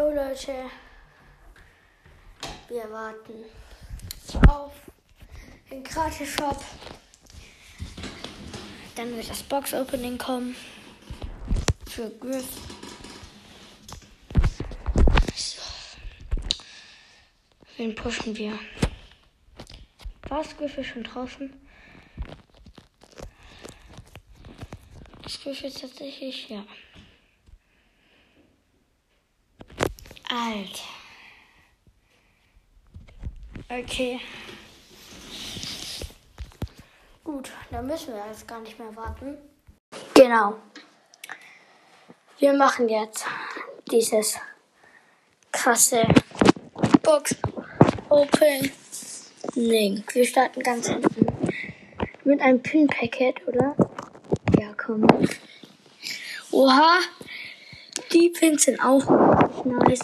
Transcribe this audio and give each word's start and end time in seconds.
Jo 0.00 0.08
Leute, 0.08 0.54
wir 2.68 2.90
warten 2.90 3.44
auf 4.48 4.72
den 5.70 5.84
Gratis-Shop. 5.84 6.64
Dann 8.96 9.14
wird 9.14 9.28
das 9.28 9.42
Box-Opening 9.42 10.16
kommen 10.16 10.56
für 11.86 12.08
Griff. 12.18 12.48
So. 15.36 15.60
Wen 17.76 17.94
pushen 17.94 18.34
wir? 18.34 18.58
War 20.30 20.42
das 20.42 20.56
Griff 20.56 20.82
schon 20.82 21.04
draußen? 21.04 21.52
Das 25.22 25.42
Griff 25.42 25.62
ist 25.62 25.82
tatsächlich, 25.82 26.48
ja. 26.48 26.64
Alter. 30.32 30.84
Okay. 33.68 34.20
Gut, 37.24 37.50
dann 37.72 37.88
müssen 37.88 38.14
wir 38.14 38.24
jetzt 38.28 38.46
gar 38.46 38.60
nicht 38.60 38.78
mehr 38.78 38.94
warten. 38.94 39.38
Genau. 40.14 40.54
Wir 42.38 42.52
machen 42.52 42.88
jetzt 42.88 43.26
dieses 43.90 44.38
krasse 45.50 46.06
Box 47.02 47.34
Opening. 48.08 48.72
Wir 50.12 50.24
starten 50.24 50.60
ganz 50.62 50.86
hinten 50.88 51.26
mit 52.22 52.40
einem 52.40 52.62
Pin-Packet, 52.62 53.48
oder? 53.48 53.74
Ja, 54.60 54.72
komm. 54.76 55.06
Oha, 56.52 57.00
die 58.12 58.30
Pins 58.30 58.62
sind 58.62 58.80
auch 58.80 59.64
nice. 59.64 60.00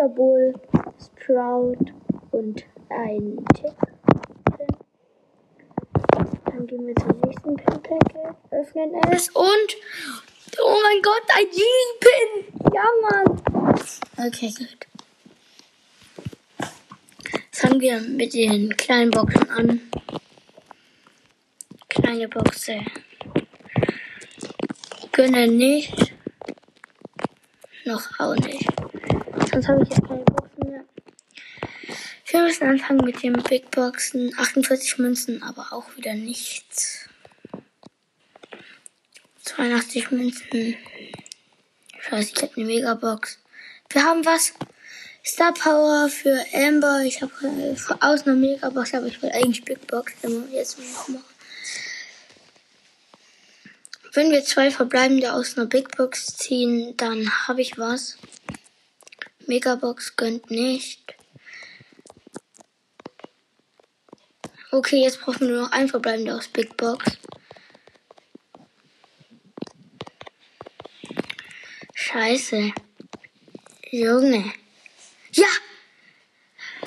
Wütender 0.00 0.08
Bull, 0.08 0.54
Sprout 0.98 1.92
und 2.30 2.64
ein 2.88 3.44
Tick. 3.54 3.76
Dann 6.46 6.66
gehen 6.66 6.86
wir 6.86 6.96
zum 6.96 7.20
nächsten 7.20 7.56
Pin-Packet, 7.56 8.34
öffnen 8.50 8.94
es 9.12 9.28
und 9.28 9.76
oh 10.62 10.76
mein 10.82 11.02
Gott, 11.02 11.22
ein 11.36 11.46
Jean-Pin! 11.50 12.72
Ja, 12.72 12.84
Mann! 13.10 13.42
Okay, 14.26 14.54
gut. 14.56 14.86
Fangen 17.52 17.80
wir 17.80 18.00
mit 18.00 18.32
den 18.32 18.74
kleinen 18.76 19.10
Boxen 19.10 19.50
an. 19.50 19.80
Kleine 21.90 22.28
Boxe. 22.28 22.80
Können 25.12 25.58
nicht. 25.58 26.14
Noch 27.84 28.18
auch 28.18 28.36
nicht. 28.36 28.79
Sonst 29.50 29.66
habe 29.66 29.82
ich 29.82 29.88
jetzt 29.88 30.06
keine 30.06 30.22
Boxen 30.22 30.70
mehr. 30.70 30.84
Wir 32.26 32.42
müssen 32.42 32.68
anfangen 32.68 33.04
mit 33.04 33.22
den 33.22 33.32
Big 33.32 33.70
Boxen. 33.72 34.32
48 34.38 34.98
Münzen, 34.98 35.42
aber 35.42 35.72
auch 35.72 35.96
wieder 35.96 36.14
nichts. 36.14 37.08
82 39.42 40.12
Münzen. 40.12 40.76
Scheiße, 41.98 42.32
ich 42.34 42.42
habe 42.42 42.52
eine 42.56 42.66
Megabox. 42.66 43.38
Wir 43.88 44.04
haben 44.04 44.24
was. 44.24 44.52
Star 45.24 45.52
Power 45.52 46.08
für 46.08 46.44
Amber. 46.54 47.02
Ich 47.04 47.20
habe 47.20 47.32
äh, 47.42 47.76
aus 48.00 48.26
einer 48.26 48.36
Megabox, 48.36 48.94
aber 48.94 49.06
ich 49.06 49.20
will 49.20 49.30
eigentlich 49.30 49.64
Big 49.64 49.86
Box 49.88 50.12
jetzt 50.52 50.78
noch 50.78 51.08
machen. 51.08 51.24
Wenn 54.12 54.30
wir 54.30 54.44
zwei 54.44 54.70
verbleibende 54.70 55.32
aus 55.32 55.56
einer 55.56 55.66
Big 55.66 55.96
Box 55.96 56.26
ziehen, 56.36 56.96
dann 56.96 57.30
habe 57.46 57.60
ich 57.60 57.78
was. 57.78 58.16
Megabox 59.50 60.14
gönnt 60.14 60.48
nicht. 60.48 61.16
Okay, 64.70 65.02
jetzt 65.02 65.20
brauchen 65.20 65.40
wir 65.40 65.48
nur 65.48 65.62
noch 65.62 65.72
ein 65.72 65.88
verbleibender 65.88 66.36
aus 66.36 66.46
Big 66.46 66.76
Box. 66.76 67.18
Scheiße. 71.94 72.72
Junge. 73.90 74.52
Ja! 75.32 75.48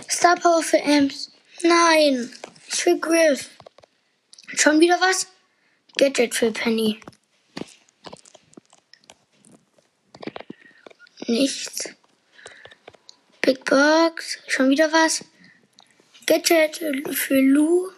Star 0.10 0.38
Power 0.38 0.64
für 0.64 0.82
Amps. 0.86 1.34
Nein. 1.64 2.34
Ich 2.72 2.86
will 2.86 2.98
Griff. 2.98 3.50
Schon 4.56 4.80
wieder 4.80 5.02
was? 5.02 5.28
Gadget 5.98 6.34
für 6.34 6.54
Penny. 6.54 7.02
Nichts. 11.28 11.94
Big 13.44 13.66
Box. 13.66 14.38
Schon 14.48 14.70
wieder 14.70 14.92
was? 14.94 15.26
Gadget 16.26 16.78
für 17.12 17.42
Lou. 17.42 17.92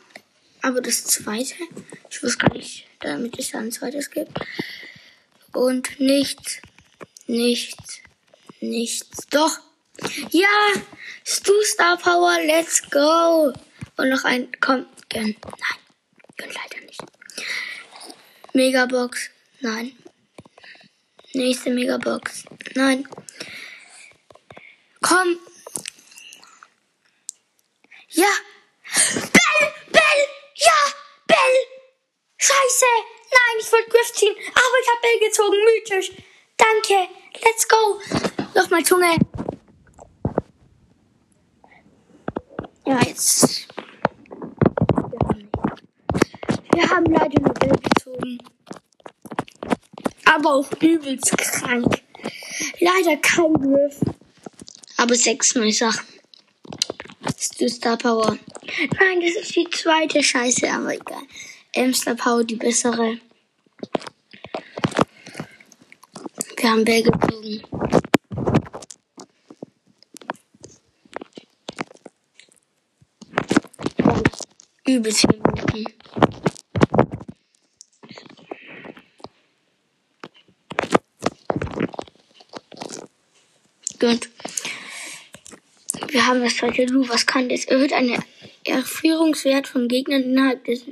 Aber 0.64 0.82
das 0.82 1.04
zweite. 1.04 1.54
Ich 2.10 2.24
wusste 2.24 2.48
gar 2.48 2.54
nicht, 2.56 2.88
damit 3.02 3.38
es 3.38 3.52
da 3.52 3.60
ein 3.60 3.72
zweites 3.72 4.10
gibt. 4.10 4.32
Und 5.54 6.00
nichts. 6.00 6.62
Nichts. 7.28 8.00
Nichts. 8.60 9.28
Doch. 9.30 9.60
Ja! 10.32 10.48
Stu 11.24 11.54
Star 11.62 11.98
Power, 11.98 12.38
let's 12.44 12.82
go! 12.90 13.54
Und 13.98 14.10
noch 14.10 14.24
ein. 14.24 14.48
Komm, 14.60 14.88
gönn. 15.10 15.36
Nein. 15.44 15.80
Gönn 16.38 16.50
leider 16.50 16.86
nicht. 16.86 17.02
Megabox. 18.54 19.30
Nein. 19.62 19.96
Nächste 21.34 21.70
Megabox. 21.70 22.46
Nein. 22.74 23.08
Komm. 25.08 25.38
Ja. 28.10 28.26
Bell, 29.22 29.74
Bell, 29.92 30.22
ja, 30.56 30.80
Bell. 31.28 31.56
Scheiße. 32.38 32.86
Nein, 33.32 33.60
ich 33.60 33.72
wollte 33.72 33.90
Griff 33.92 34.14
ziehen, 34.14 34.36
aber 34.50 34.80
ich 34.82 34.88
habe 34.90 35.02
Bell 35.04 35.20
gezogen. 35.20 35.58
Mythisch. 35.64 36.12
Danke. 36.58 37.08
Let's 37.44 37.68
go. 37.68 38.02
Nochmal 38.56 38.84
Zunge. 38.84 39.16
Ja, 42.88 43.00
jetzt. 43.02 43.68
Wir 46.74 46.90
haben 46.90 47.06
leider 47.14 47.42
nur 47.42 47.54
Bell 47.54 47.78
gezogen. 47.94 48.40
Aber 50.26 50.56
auch 50.56 50.72
übelst 50.82 51.38
krank. 51.38 52.02
Leider 52.80 53.18
kein 53.18 53.54
Griff. 53.54 54.00
Aber 55.06 55.14
sechs 55.14 55.54
neue 55.54 55.72
Sachen. 55.72 56.08
Ist 57.60 57.76
Star 57.76 57.96
Power. 57.96 58.40
Nein, 59.00 59.22
das 59.22 59.44
ist 59.44 59.56
die 59.56 59.70
zweite 59.70 60.24
Scheiße, 60.24 60.68
aber 60.68 60.96
egal. 60.96 61.22
M 61.74 61.94
Star 61.94 62.16
Power, 62.16 62.44
die 62.44 62.56
bessere. 62.56 63.20
Wir 66.58 66.72
haben 66.72 66.84
Bell 66.84 67.04
gezogen. 67.04 67.62
Übelst 74.88 75.20
viele 75.20 75.38
Minuten. 75.38 75.86
Gut. 84.00 84.35
Zweite 86.44 86.86
Lu. 86.86 87.08
Was 87.08 87.26
kann 87.26 87.50
das? 87.50 87.66
Erhöht 87.66 87.94
einen 87.94 88.24
Erführungswert 88.66 89.68
von 89.68 89.88
Gegnern 89.88 90.24
innerhalb 90.24 90.64
des. 90.66 90.86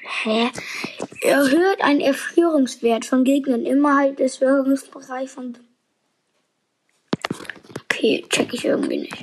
Hä? 0.00 0.50
Erhöht 1.22 1.80
einen 1.80 2.00
Erführungswert 2.00 3.04
von 3.04 3.24
Gegnern 3.24 3.64
innerhalb 3.64 4.18
des 4.18 4.40
Wirkungsbereichs 4.40 5.32
von. 5.32 5.56
Okay, 7.84 8.24
check 8.28 8.52
ich 8.52 8.64
irgendwie 8.64 8.98
nicht. 8.98 9.22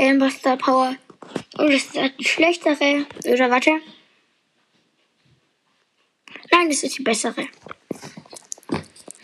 Amber 0.00 0.30
Star 0.30 0.56
Power. 0.56 0.94
Oh, 1.58 1.64
das 1.64 1.84
ist 1.84 1.94
die 2.18 2.24
schlechtere. 2.24 3.06
Oder 3.24 3.50
warte. 3.50 3.80
Nein, 6.50 6.68
das 6.68 6.82
ist 6.82 6.98
die 6.98 7.02
bessere. 7.02 7.46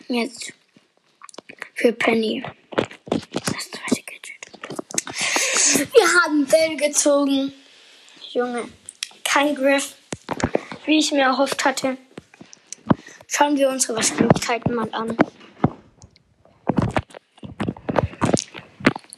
Jetzt. 0.08 0.52
Für 1.84 1.92
Penny. 1.92 2.42
Das 3.10 3.70
zweite 3.70 4.02
Gadget. 4.06 4.40
Wir 5.92 6.22
haben 6.22 6.46
Bell 6.46 6.78
gezogen. 6.78 7.52
Junge. 8.30 8.62
Kein 9.22 9.54
Griff. 9.54 9.94
Wie 10.86 10.96
ich 10.96 11.12
mir 11.12 11.24
erhofft 11.24 11.62
hatte. 11.62 11.98
Schauen 13.28 13.58
wir 13.58 13.68
unsere 13.68 13.96
Wahrscheinlichkeiten 13.96 14.74
mal 14.74 14.88
an. 14.92 15.14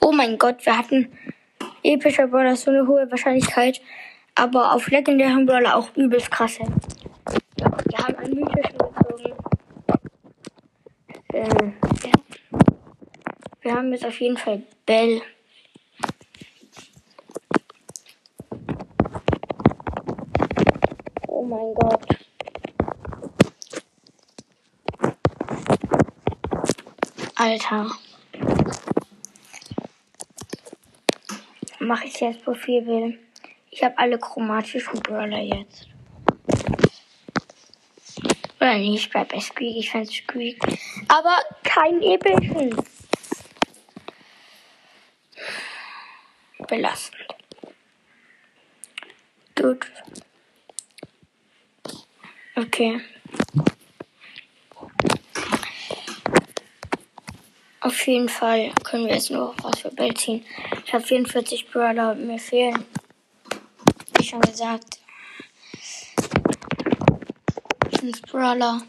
Oh 0.01 0.11
mein 0.11 0.37
Gott, 0.37 0.67
wir 0.67 0.77
hatten 0.77 1.17
epischer 1.85 2.27
Brawler 2.27 2.57
so 2.57 2.73
eine 2.73 2.89
hohe 2.89 3.09
Wahrscheinlichkeit. 3.09 3.81
Aber 4.35 4.73
auf 4.73 4.89
legendären 4.89 5.47
Brawler 5.47 5.77
auch 5.77 5.95
übelst 5.95 6.33
krasse. 6.33 6.65
Ja, 7.61 7.71
wir 7.85 7.99
haben 7.99 8.17
einen 8.17 8.35
mythischen 8.35 8.77
Wir 13.67 13.75
haben 13.75 13.91
jetzt 13.91 14.07
auf 14.07 14.21
jeden 14.21 14.37
Fall 14.37 14.63
Bell. 14.87 15.21
Oh 21.27 21.43
mein 21.43 21.75
Gott. 21.75 22.07
Alter. 27.35 27.91
Mache 31.81 32.07
ich 32.07 32.21
jetzt 32.21 32.45
Profilbild. 32.45 33.19
Ich 33.73 33.83
habe 33.83 33.99
alle 33.99 34.17
chromatischen 34.17 35.01
Brawler 35.01 35.41
jetzt. 35.41 35.89
Oder 38.61 38.79
nicht, 38.79 39.13
bei 39.13 39.41
Squeak. 39.41 39.77
Ich 39.77 39.91
fand 39.91 40.09
Squeak. 40.09 40.63
Aber 41.09 41.37
kein 41.65 42.01
epischen. 42.01 42.77
Belastend. 46.77 47.17
Gut. 49.55 49.87
Okay. 52.55 53.01
Auf 57.81 58.07
jeden 58.07 58.29
Fall 58.29 58.75
können 58.85 59.07
wir 59.07 59.15
jetzt 59.15 59.31
nur 59.31 59.55
was 59.63 59.81
für 59.81 59.91
Bell 59.91 60.13
ziehen. 60.13 60.45
Ich 60.85 60.93
habe 60.93 61.03
44 61.03 61.71
Brawler, 61.71 62.15
mir 62.15 62.39
fehlen, 62.39 62.85
wie 64.19 64.25
schon 64.25 64.43
gesagt, 64.43 65.01
5 67.99 68.21
Brawler. 68.21 68.83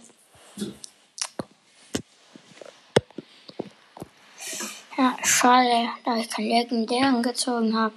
Ja, 4.98 5.16
schade, 5.48 5.90
da 6.04 6.18
ich 6.18 6.30
keinen 6.30 6.50
legendären 6.50 7.24
gezogen 7.24 7.74
habe. 7.74 7.94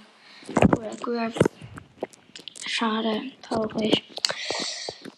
Oder 0.77 0.95
Grab. 0.95 1.33
Schade, 2.65 3.23
traurig. 3.41 4.03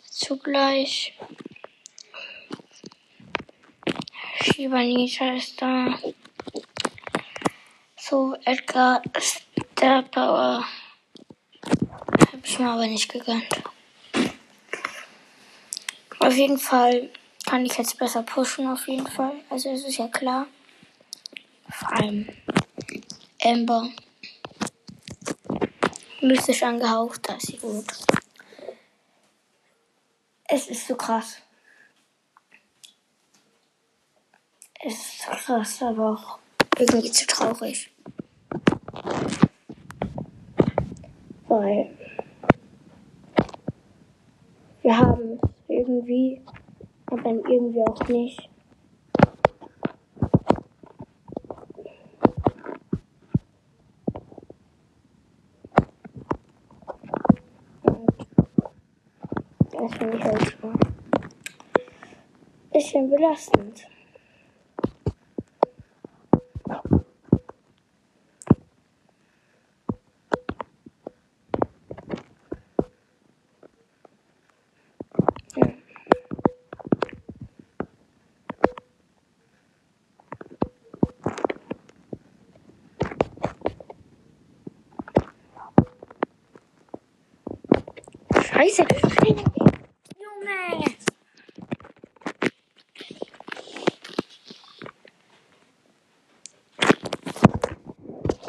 Zugleich 0.09 1.13
Shibanita 4.41 5.33
ist 5.33 5.61
da. 5.61 5.99
So, 7.97 8.35
Edgar 8.45 9.03
Star 9.19 10.01
Power. 10.01 10.65
Hab 11.61 12.43
ich 12.43 12.57
mir 12.57 12.69
aber 12.69 12.87
nicht 12.87 13.11
gegönnt. 13.11 13.45
Auf 16.17 16.33
jeden 16.33 16.57
Fall 16.57 17.11
kann 17.45 17.63
ich 17.63 17.77
jetzt 17.77 17.99
besser 17.99 18.23
pushen, 18.23 18.67
auf 18.67 18.87
jeden 18.87 19.05
Fall. 19.05 19.35
Also 19.51 19.69
es 19.69 19.85
ist 19.85 19.97
ja 19.97 20.07
klar. 20.07 20.47
Vor 21.73 21.91
allem 21.93 22.27
Amber. 23.43 23.89
Mystisch 26.21 26.63
angehaucht, 26.63 27.27
da 27.27 27.35
ist 27.35 27.47
sie 27.47 27.57
gut. 27.57 27.85
Es 30.45 30.67
ist 30.67 30.87
so 30.87 30.95
krass. 30.95 31.37
Es 34.85 34.93
ist 34.93 35.25
krass, 35.25 35.81
aber 35.81 36.11
auch 36.11 36.39
irgendwie 36.77 37.11
zu 37.11 37.25
traurig. 37.25 37.89
Weil 41.47 41.97
wir 44.81 44.97
haben 44.97 45.39
es 45.41 45.49
irgendwie, 45.67 46.41
aber 47.07 47.21
dann 47.21 47.39
irgendwie 47.39 47.81
auch 47.81 48.07
nicht. 48.07 48.52
Und 60.03 60.13
das 60.15 60.17
finde 60.17 60.17
ich 60.17 60.23
halt 60.23 60.57
schon 60.59 60.73
ein 60.73 60.79
bisschen 62.73 63.09
belastend. 63.09 63.87
Scheiße. 88.53 88.85
Junge. 90.19 90.85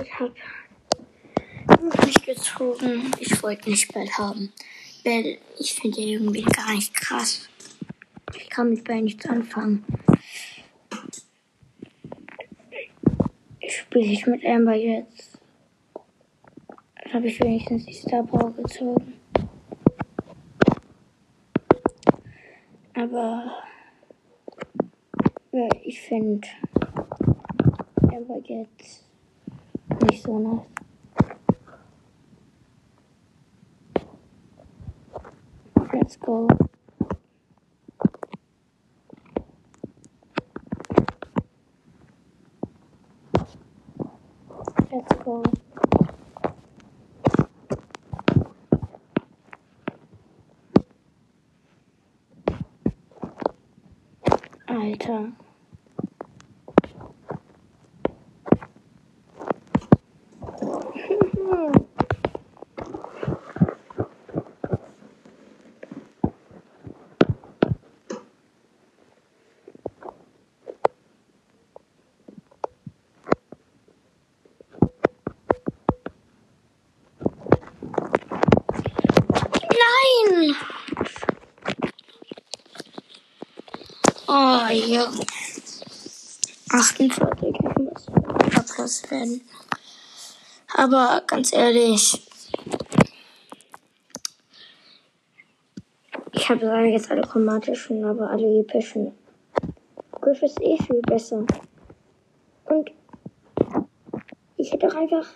Ich 0.03 0.21
hab 0.21 0.33
nicht 2.05 2.27
gezogen. 2.55 3.11
Ich 3.19 3.43
wollte 3.43 3.71
nicht 3.71 3.93
Bell 3.93 4.09
haben. 4.11 4.53
Bell, 5.03 5.39
ich 5.59 5.75
finde 5.75 5.97
den 5.97 6.09
irgendwie 6.09 6.43
gar 6.43 6.73
nicht 6.75 6.95
krass. 6.95 7.49
Ich 8.37 8.49
kann 8.49 8.71
mit 8.71 8.85
Bell 8.85 9.03
nichts 9.03 9.27
anfangen. 9.27 9.85
Spiele 13.67 14.07
ich 14.07 14.27
mit 14.27 14.45
Amber 14.45 14.75
jetzt. 14.75 15.39
Habe 17.13 17.27
ich 17.29 17.41
wenigstens 17.41 17.87
die 17.87 17.93
Star 17.93 18.25
Power 18.25 18.53
gezogen. 18.53 19.15
Aber 22.95 23.63
ja, 25.53 25.69
ich 25.85 26.01
finde 26.01 26.49
Amber 28.03 28.41
jetzt 28.47 29.05
nicht 30.03 30.23
so 30.23 30.39
nice. 30.39 30.74
Let's 36.05 36.17
go. 36.17 36.47
Let's 44.93 45.13
go. 45.25 45.43
Alter. 54.69 55.33
Ja. 84.75 85.09
48 86.71 87.61
muss 87.79 88.09
Abschluss 88.57 89.09
werden. 89.09 89.41
Aber 90.77 91.23
ganz 91.29 91.53
ehrlich, 91.53 92.21
ich 96.33 96.49
habe 96.49 96.67
leider 96.67 96.89
jetzt 96.89 97.09
alle 97.09 97.23
chromatischen, 97.23 98.05
aber 98.05 98.29
alle 98.31 98.61
epischen. 98.61 99.13
Griff 100.21 100.43
ist 100.43 100.61
eh 100.61 100.77
viel 100.83 101.01
besser. 101.03 101.47
Und 102.65 102.91
ich 104.57 104.73
hätte 104.73 104.89
auch 104.89 104.95
einfach 104.97 105.27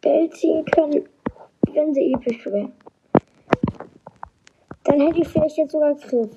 Bell 0.00 0.28
ziehen 0.30 0.64
können, 0.64 1.08
wenn 1.72 1.94
sie 1.94 2.12
episch 2.12 2.44
wäre. 2.46 2.72
Dann 4.82 5.00
hätte 5.02 5.20
ich 5.20 5.28
vielleicht 5.28 5.56
jetzt 5.58 5.70
sogar 5.70 5.94
Griff. 5.94 6.30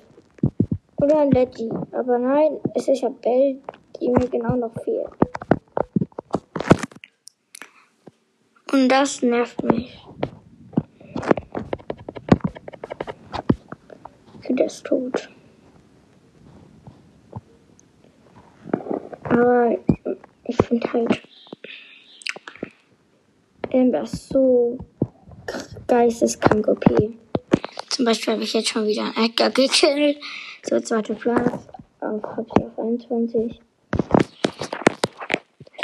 Oder 1.02 1.18
ein 1.18 1.32
Letty. 1.32 1.68
Aber 1.90 2.16
nein, 2.16 2.60
es 2.76 2.86
ist 2.86 3.00
ja 3.00 3.08
Bell, 3.08 3.60
die 4.00 4.08
mir 4.08 4.28
genau 4.28 4.54
noch 4.54 4.72
fehlt. 4.84 5.08
Und 8.70 8.88
das 8.88 9.20
nervt 9.20 9.64
mich. 9.64 9.98
Sie 14.46 14.54
ist 14.62 14.86
tot. 14.86 15.28
Aber 19.24 19.76
ich 20.44 20.56
finde 20.58 20.92
halt 20.92 21.22
Amber 23.72 24.06
so 24.06 24.78
geisteskrank 25.88 26.68
OP. 26.68 26.84
Zum 27.88 28.04
Beispiel 28.04 28.34
habe 28.34 28.44
ich 28.44 28.52
jetzt 28.52 28.68
schon 28.68 28.86
wieder 28.86 29.02
einen 29.02 29.26
Edgar 29.26 29.50
gekillt. 29.50 30.18
So, 30.72 30.80
zweiter 30.80 31.14
Platz. 31.14 31.68
Habe 32.00 32.46
ich 32.46 32.64
auf 32.64 32.78
21. 32.78 33.60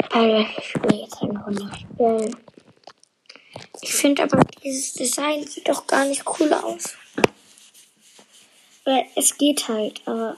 Also, 0.09 0.49
ich 0.57 0.65
spiele 0.65 0.95
jetzt 0.95 1.21
eine 1.21 1.43
Runde 1.43 1.69
Spiel. 1.75 2.37
Ich 3.81 3.93
finde 3.93 4.23
aber, 4.23 4.43
dieses 4.63 4.93
Design 4.93 5.45
sieht 5.45 5.69
doch 5.69 5.85
gar 5.85 6.05
nicht 6.05 6.23
cool 6.25 6.51
aus. 6.53 6.97
Weil 8.83 9.05
es 9.15 9.37
geht 9.37 9.67
halt, 9.67 10.01
aber 10.07 10.37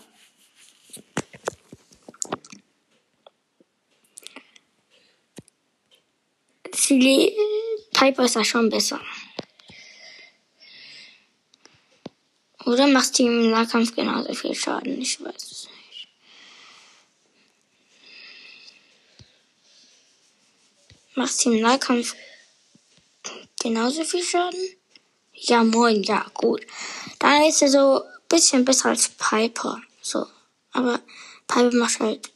Silly 6.76 7.38
Piper 7.94 8.26
ist 8.26 8.36
da 8.36 8.44
schon 8.44 8.68
besser. 8.68 9.00
Oder 12.66 12.88
machst 12.88 13.18
du 13.18 13.24
im 13.24 13.50
Nahkampf 13.50 13.96
genauso 13.96 14.34
viel 14.34 14.54
Schaden? 14.54 15.02
Ich 15.02 15.20
weiß 15.24 15.36
es 15.36 15.68
nicht. 15.68 16.08
Machst 21.16 21.44
du 21.44 21.52
im 21.52 21.62
Nahkampf 21.62 22.16
genauso 23.60 24.04
viel 24.04 24.24
Schaden? 24.24 24.60
Ja, 25.34 25.64
moin, 25.64 26.04
ja, 26.04 26.26
gut. 26.36 26.66
Dann 27.18 27.44
ist 27.44 27.64
er 27.64 27.70
so 27.70 28.04
ein 28.04 28.10
bisschen 28.30 28.64
besser 28.64 28.90
als 28.90 29.10
Piper. 29.10 29.82
So. 30.02 30.28
Aber 30.72 31.00
Piper 31.48 31.76
macht 31.76 32.00
halt 32.00 32.30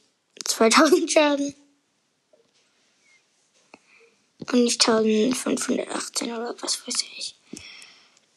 2000 0.43 1.11
Schaden. 1.11 1.55
Und 4.39 4.63
nicht 4.63 4.87
1518 4.87 6.31
oder 6.31 6.55
was 6.61 6.87
weiß 6.87 7.03
ich. 7.17 7.34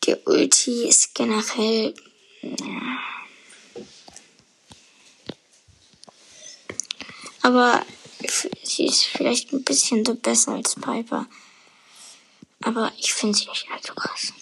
Die 0.09 0.17
Ulti 0.25 0.89
ist 0.89 1.15
generell. 1.15 1.93
Aber 7.43 7.85
sie 8.63 8.87
ist 8.87 9.05
vielleicht 9.05 9.53
ein 9.53 9.65
bisschen 9.65 10.07
so 10.07 10.15
besser 10.15 10.53
als 10.53 10.77
Piper. 10.77 11.27
Aber 12.63 12.91
ich 12.99 13.13
finde 13.13 13.37
sie 13.37 13.49
nicht 13.49 13.67
allzu 13.71 13.95
krass. 13.95 14.33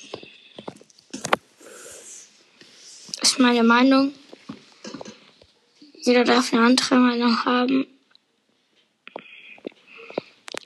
Ist 3.21 3.41
meine 3.41 3.65
Meinung. 3.65 4.15
Jeder 5.95 6.23
darf 6.23 6.53
eine 6.53 6.65
andere 6.65 6.95
Meinung 6.95 7.45
haben. 7.45 7.89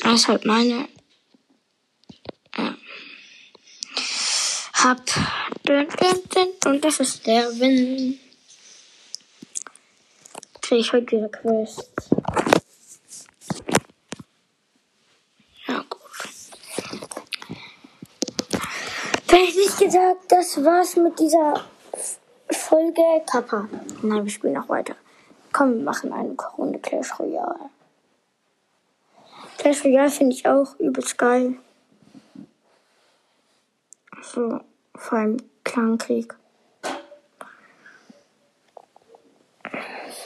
Das 0.00 0.20
ist 0.20 0.28
halt 0.28 0.44
meine. 0.44 0.90
Ja. 2.58 2.76
Hab. 4.82 4.98
Und 6.64 6.82
das 6.82 7.00
ist 7.00 7.26
der 7.26 7.42
Win. 7.60 8.18
Krieg 10.62 10.80
ich 10.80 10.92
heute 10.94 11.18
wieder 11.18 11.28
Quest. 11.28 11.90
Ja, 15.66 15.84
gut. 15.90 16.00
Hätte 19.28 19.60
ich 19.60 19.76
gesagt, 19.76 20.32
das 20.32 20.64
war's 20.64 20.96
mit 20.96 21.18
dieser 21.18 21.62
Folge 22.50 23.02
Kappa. 23.30 23.68
Nein, 24.00 24.24
wir 24.24 24.32
spielen 24.32 24.54
noch 24.54 24.70
weiter. 24.70 24.96
Komm, 25.52 25.74
wir 25.74 25.84
machen 25.84 26.10
eine 26.14 26.34
Runde 26.56 26.78
Clash 26.78 27.18
Royale. 27.18 27.68
Clash 29.58 29.84
Royale 29.84 30.10
finde 30.10 30.36
ich 30.36 30.46
auch 30.46 30.78
übelst 30.78 31.18
geil. 31.18 31.58
So, 34.22 34.60
vor 35.00 35.18
allem 35.18 35.38
Clankrieg. 35.64 36.36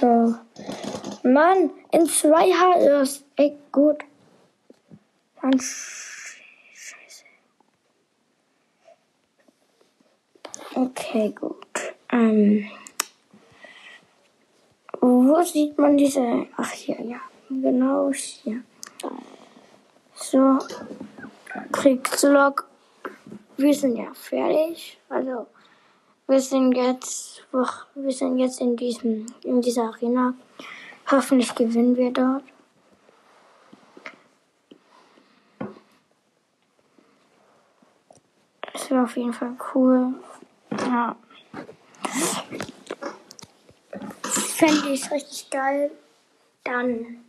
So. 0.00 0.34
Mann, 1.22 1.70
in 1.92 2.06
2H 2.06 3.02
ist. 3.02 3.24
Ey, 3.36 3.56
gut. 3.72 4.04
Dann 5.40 5.58
Scheiße. 5.60 7.24
Okay, 10.74 11.30
gut. 11.30 11.94
Ähm. 12.10 12.68
Wo 15.00 15.42
sieht 15.42 15.78
man 15.78 15.96
diese. 15.96 16.46
Ach, 16.56 16.72
hier, 16.72 17.00
ja. 17.00 17.20
Genau 17.48 18.12
hier. 18.12 18.62
So, 20.14 20.58
Kriegslog. 21.72 22.68
Wir 23.56 23.72
sind 23.74 23.96
ja 23.96 24.12
fertig. 24.14 24.98
Also, 25.08 25.46
wir 26.26 26.40
sind 26.40 26.72
jetzt, 26.72 27.46
wir 27.52 28.12
sind 28.12 28.38
jetzt 28.38 28.60
in 28.60 28.76
diesem, 28.76 29.26
in 29.42 29.60
dieser 29.60 29.84
Arena. 29.84 30.34
Hoffentlich 31.10 31.54
gewinnen 31.54 31.96
wir 31.96 32.10
dort. 32.12 32.42
Das 38.72 38.90
wäre 38.90 39.04
auf 39.04 39.16
jeden 39.16 39.32
Fall 39.32 39.56
cool. 39.74 40.14
Ja. 40.70 41.16
Fände 44.22 44.88
ich 44.88 45.10
richtig 45.10 45.50
geil. 45.50 45.90
Dann 46.64 47.24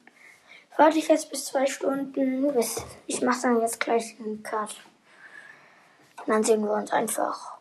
warte 0.78 0.98
ich 0.98 1.08
jetzt 1.08 1.30
bis 1.30 1.46
zwei 1.46 1.66
Stunden. 1.68 2.52
Ich 3.06 3.22
mache 3.22 3.42
dann 3.44 3.62
jetzt 3.62 3.80
gleich 3.80 4.16
einen 4.20 4.42
Cut. 4.42 4.76
Und 6.26 6.34
dann 6.34 6.44
sehen 6.44 6.64
wir 6.64 6.72
uns 6.72 6.92
einfach 6.92 7.58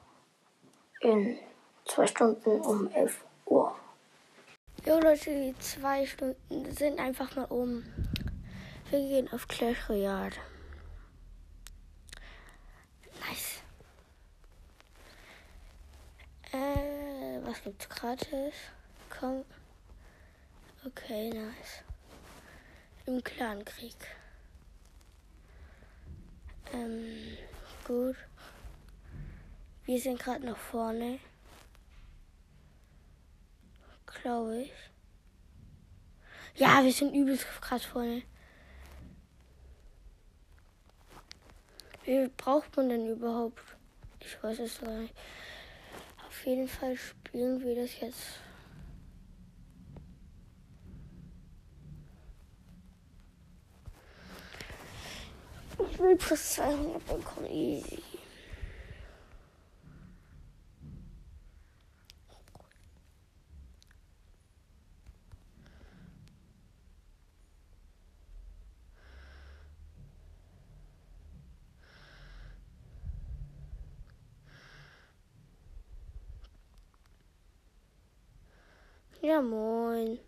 in 1.00 1.38
zwei 1.85 2.06
Stunden 2.06 2.61
um 2.61 2.90
11 2.92 3.25
Uhr. 3.47 3.75
Jo 4.87 4.99
Leute, 5.00 5.30
die 5.30 5.54
zwei 5.59 6.06
Stunden 6.06 6.73
sind 6.75 6.99
einfach 6.99 7.37
mal 7.37 7.47
um. 7.47 7.85
Wir 8.90 9.00
gehen 9.00 9.33
auf 9.33 9.49
Clash 9.49 9.88
Royale. 9.88 10.33
Nice. 13.21 13.61
Äh, 16.52 17.47
was 17.47 17.62
gibt's 17.62 17.88
gratis? 17.88 18.54
Komm. 19.11 19.44
Okay, 20.87 21.30
nice 21.30 21.85
im 23.06 23.23
Clankrieg. 23.23 23.97
Ähm, 26.73 27.37
gut. 27.87 28.16
Wir 29.85 30.00
sind 30.00 30.19
gerade 30.19 30.45
nach 30.45 30.57
vorne. 30.57 31.19
Glaube 34.07 34.62
ich. 34.62 34.73
Ja, 36.57 36.83
wir 36.83 36.93
sind 36.93 37.14
übelst 37.14 37.45
krass 37.61 37.85
vorne. 37.85 38.23
Wie 42.05 42.29
braucht 42.37 42.76
man 42.76 42.88
denn 42.88 43.09
überhaupt? 43.09 43.61
Ich 44.21 44.43
weiß 44.43 44.61
es 44.61 44.81
gar 44.81 44.91
nicht. 44.91 45.14
Auf 46.26 46.47
jeden 46.47 46.69
Fall 46.69 46.97
spielen 46.97 47.61
wir 47.62 47.75
das 47.75 48.00
jetzt 48.00 48.41
Ich 55.91 55.99
will 55.99 56.17
plus 56.17 56.55
200 56.55 57.07
bekommen. 57.07 57.47
Easy. 57.50 58.03
Ja, 79.25 79.40
moin. 79.40 80.19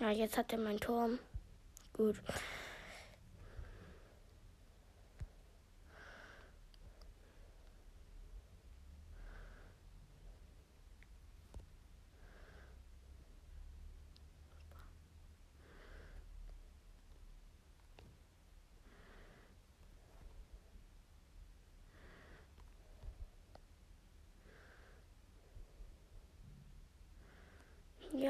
Ja, 0.00 0.10
jetzt 0.10 0.36
hat 0.36 0.52
er 0.52 0.58
mein 0.58 0.78
Turm. 0.78 1.18
Gut. 1.94 2.16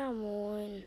Ja, 0.09 0.15
moin. 0.15 0.85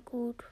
Gut. 0.00 0.42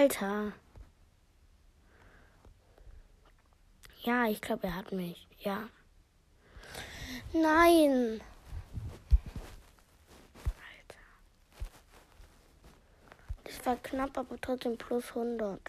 Alter. 0.00 0.54
Ja, 4.02 4.24
ich 4.24 4.40
glaube, 4.40 4.66
er 4.68 4.76
hat 4.76 4.92
mich. 4.92 5.28
Ja. 5.40 5.68
Nein. 7.34 8.22
Alter. 10.46 11.04
Das 13.44 13.66
war 13.66 13.76
knapp, 13.76 14.16
aber 14.16 14.40
trotzdem 14.40 14.78
plus 14.78 15.06
100. 15.10 15.60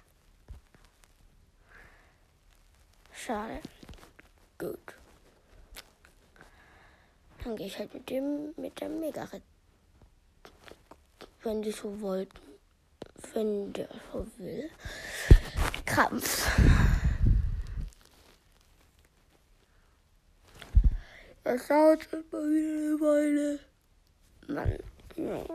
Schade. 3.12 3.60
Gut. 4.58 4.96
Dann 7.44 7.58
gehe 7.58 7.68
ich 7.68 7.78
halt 7.78 7.94
mit 7.94 8.10
dem, 8.10 8.54
mit 8.56 8.80
der 8.80 8.88
mega 8.88 9.28
Wenn 11.44 11.62
die 11.62 11.72
so 11.72 12.00
wollten 12.00 12.50
wenn 13.34 13.74
der 13.74 13.90
so 14.12 14.26
will. 14.38 14.70
Krampf. 15.86 16.50
Das 21.44 21.68
dauert 21.68 22.08
immer 22.12 22.44
wieder 22.44 22.72
eine 22.74 23.00
Weile. 23.01 23.60
Mann. 24.48 24.77
Ja. 25.16 25.46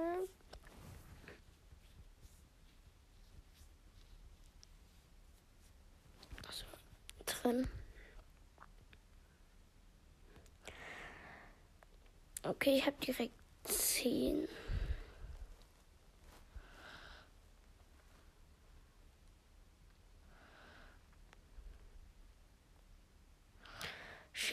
Also, 6.47 6.65
drin. 7.25 7.69
Okay, 12.43 12.77
ich 12.79 12.87
habe 12.87 12.97
direkt 13.05 13.35
10. 13.65 14.49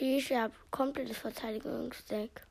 Habe 0.02 0.54
komplettes 0.72 1.18
Verteidigungsdeck. 1.18 2.42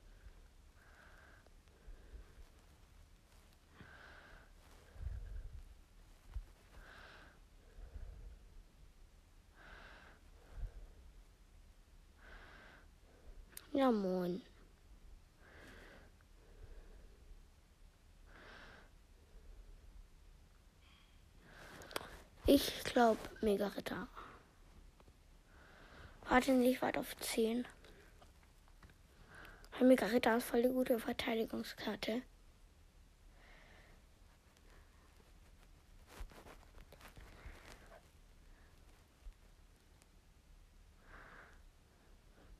Ja, 13.72 13.90
moin. 13.90 14.42
Ich 22.46 22.84
glaube 22.84 23.18
Mega 23.40 23.68
Ritter. 23.68 24.06
Warte 26.32 26.52
nicht 26.52 26.80
weit 26.80 26.96
auf 26.96 27.14
10. 27.18 27.66
Mega 29.82 30.06
Ritter 30.06 30.38
ist 30.38 30.44
voll 30.44 30.62
die 30.62 30.70
gute 30.70 30.98
Verteidigungskarte. 30.98 32.22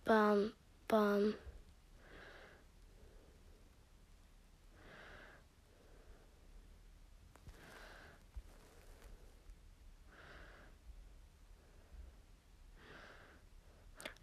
Bam, 0.04 0.52
bam. 0.86 1.32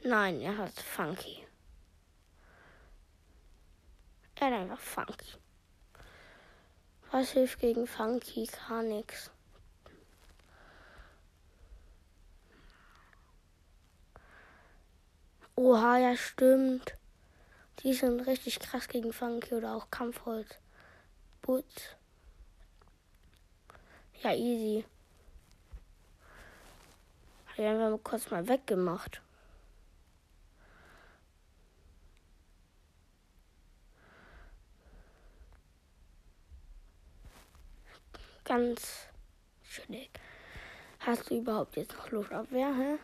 Nein, 0.10 0.42
er 0.42 0.58
hat 0.58 0.74
Funky. 0.74 1.46
Er 4.34 4.48
hat 4.48 4.54
einfach 4.54 4.80
Funky. 4.80 5.38
Was 7.12 7.30
hilft 7.30 7.60
gegen 7.60 7.86
Funky? 7.86 8.50
Gar 8.68 8.82
nichts. 8.82 9.30
Oha, 15.56 16.00
ja 16.00 16.18
stimmt. 16.18 16.96
Die 17.84 17.94
sind 17.94 18.22
richtig 18.22 18.60
krass 18.60 18.88
gegen 18.88 19.14
Funky 19.14 19.54
oder 19.54 19.76
auch 19.76 19.92
Kampfholz. 19.92 20.58
Boots. 21.44 21.96
Ja, 24.24 24.34
easy. 24.34 24.86
Hab 27.46 27.60
ich 27.60 27.66
einfach 27.66 27.92
mal 27.92 28.00
kurz 28.00 28.32
mal 28.32 28.48
weggemacht. 28.48 29.22
Ganz 38.50 39.08
chillig. 39.64 40.10
Hast 41.00 41.30
du 41.30 41.38
überhaupt 41.38 41.76
jetzt 41.78 41.96
noch 41.96 42.10
Luftabwehr, 42.10 42.76
hä? 42.76 42.98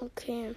Okay. 0.00 0.54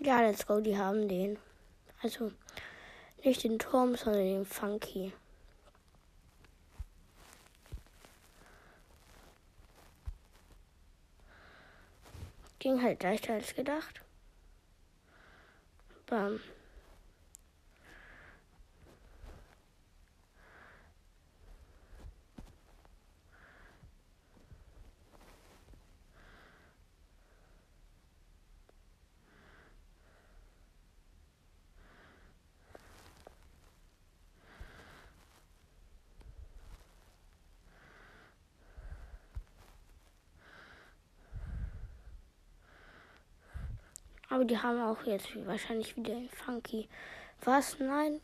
Ja, 0.00 0.20
let's 0.20 0.46
go, 0.46 0.60
die 0.60 0.76
haben 0.76 1.08
den. 1.08 1.38
Also 2.02 2.30
nicht 3.24 3.42
den 3.44 3.58
Turm, 3.58 3.96
sondern 3.96 4.22
den 4.22 4.44
Funky. 4.44 5.12
Ging 12.58 12.82
halt 12.82 13.02
leichter 13.02 13.34
als 13.34 13.54
gedacht. 13.54 14.00
Bam. 16.06 16.40
Aber 44.28 44.44
die 44.44 44.58
haben 44.58 44.80
auch 44.80 45.02
jetzt 45.04 45.28
wahrscheinlich 45.46 45.96
wieder 45.96 46.16
ein 46.16 46.28
Funky. 46.28 46.88
Was? 47.44 47.78
Nein? 47.78 48.20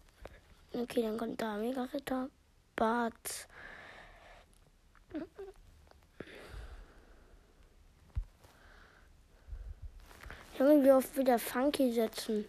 Okay, 0.72 1.02
dann 1.02 1.18
kommt 1.18 1.40
da 1.40 1.56
Mega 1.56 1.84
Ritter. 1.84 2.28
Bart. 2.74 3.46
Junge, 10.58 10.84
wie 10.84 10.90
oft 10.90 11.16
wieder 11.16 11.38
Funky 11.38 11.92
setzen. 11.92 12.46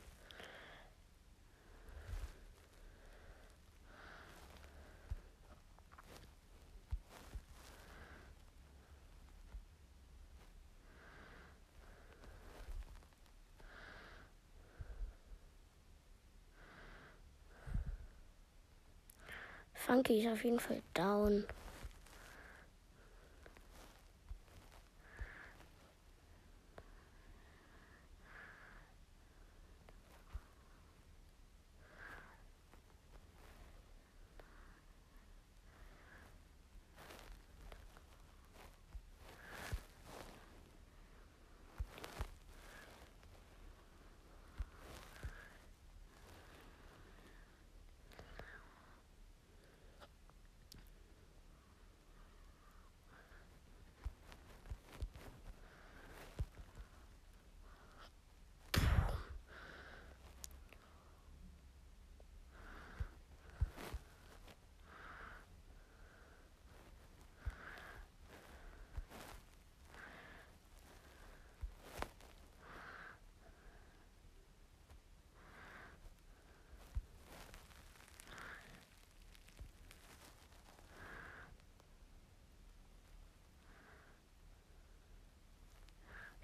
Funky 19.94 20.22
ist 20.22 20.28
auf 20.28 20.44
jeden 20.44 20.60
Fall 20.60 20.82
down. 20.96 21.46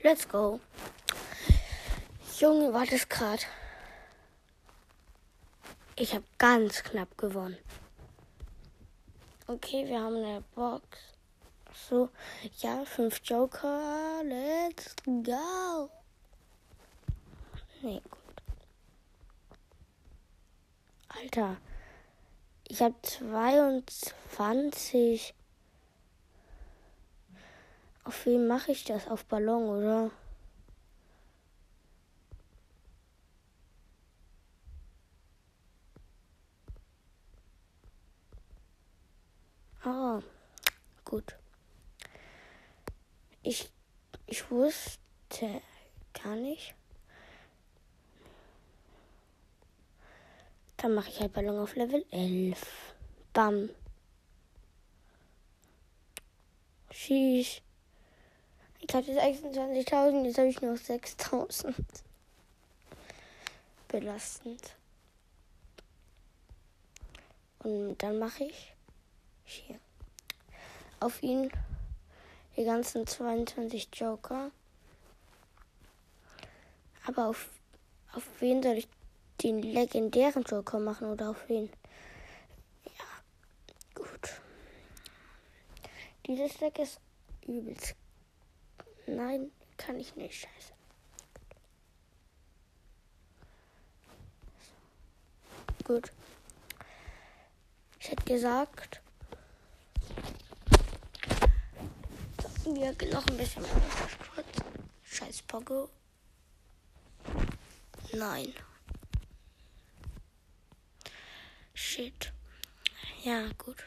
Let's 0.02 0.28
go. 0.28 0.62
Junge, 2.40 2.74
war 2.74 2.86
das 2.86 3.10
gerade. 3.10 3.44
Ich 5.98 6.14
habe 6.14 6.24
ganz 6.38 6.84
knapp 6.84 7.18
gewonnen. 7.18 7.58
Okay, 9.48 9.86
wir 9.86 10.00
haben 10.00 10.16
eine 10.16 10.42
Box. 10.56 10.86
So, 11.74 12.10
ja, 12.60 12.86
fünf 12.86 13.20
Joker. 13.26 14.22
Let's 14.24 14.96
go. 15.06 15.90
Nee, 17.82 18.02
gut. 18.10 18.42
Alter, 21.10 21.58
ich 22.70 22.82
habe 22.82 22.96
22 23.02 25.34
auf 28.04 28.26
wen 28.26 28.48
mache 28.48 28.72
ich 28.72 28.84
das? 28.84 29.08
Auf 29.08 29.26
Ballon, 29.26 29.64
oder? 29.70 30.12
Ah, 39.84 40.22
gut. 41.06 41.36
Ich, 43.42 43.72
ich 44.28 44.50
wusste 44.52 45.62
gar 46.14 46.36
nicht. 46.36 46.76
Dann 50.78 50.94
mache 50.94 51.10
ich 51.10 51.20
halt 51.20 51.34
Ballon 51.34 51.60
auf 51.60 51.76
Level 51.76 52.06
11. 52.12 52.94
Bam. 53.34 53.70
Schieß. 56.92 57.62
Ich 58.90 58.96
hatte 58.96 59.12
26.000, 59.12 60.26
jetzt 60.26 60.40
habe 60.40 60.48
ich 60.48 60.62
nur 60.64 60.74
6.000. 60.74 61.76
Belastend. 63.88 64.76
Und 67.60 68.00
dann 68.00 68.18
mache 68.18 68.46
ich 68.46 68.74
hier 69.44 69.80
auf 71.00 71.22
ihn 71.22 71.52
die 72.58 72.64
ganzen 72.64 73.06
22 73.06 73.90
Joker. 73.94 74.50
Aber 77.06 77.28
auf, 77.28 77.48
auf 78.14 78.24
wen 78.40 78.64
soll 78.64 78.78
ich 78.80 78.88
den 79.44 79.62
legendären 79.62 80.42
Joker 80.42 80.80
machen 80.80 81.12
oder 81.12 81.30
auf 81.30 81.48
wen? 81.48 81.70
Ja, 82.86 83.06
gut. 83.94 84.42
Dieses 86.26 86.58
Deck 86.58 86.80
ist 86.80 87.00
übelst 87.46 87.96
Nein, 89.16 89.52
kann 89.78 90.00
ich 90.00 90.16
nicht. 90.16 90.42
Scheiße. 90.42 90.74
Gut. 95.84 96.12
Ich 98.00 98.10
hätte 98.10 98.24
gesagt, 98.24 99.02
wir 102.66 102.96
noch 103.12 103.26
ein 103.28 103.38
bisschen. 103.38 103.66
Scheiß 105.04 105.42
Pogo. 105.44 105.90
Nein. 108.14 108.54
Shit. 111.74 112.32
Ja, 113.24 113.50
gut. 113.58 113.84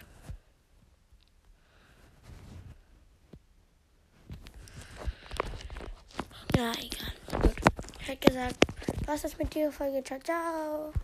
Ja, 6.57 6.73
egal. 6.73 7.41
Gut. 7.41 7.57
Ich 8.01 8.09
hätte 8.09 8.29
gesagt, 8.29 8.57
was 9.07 9.25
ist 9.25 9.38
mit 9.38 9.55
dieser 9.55 9.73
Folge? 9.73 10.03
Ciao, 10.05 10.19
ciao. 10.21 10.93